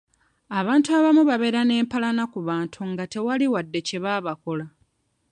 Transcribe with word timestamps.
Abantu 0.59 0.89
abamu 0.97 1.21
babeera 1.29 1.61
n'empalana 1.65 2.23
ku 2.33 2.39
bantu 2.49 2.79
nga 2.91 3.03
tewali 3.11 3.45
wadde 3.53 3.79
kye 3.87 3.97
baabakola. 4.03 4.65